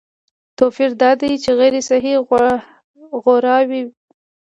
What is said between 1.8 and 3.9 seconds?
صحي غوراوي